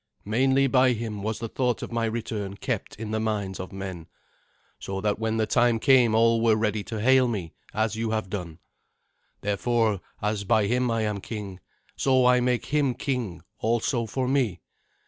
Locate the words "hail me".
6.99-7.53